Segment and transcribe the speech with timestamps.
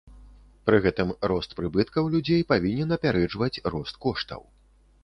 [0.69, 4.41] Пры гэтым рост прыбыткаў людзей павінен апярэджваць рост коштаў.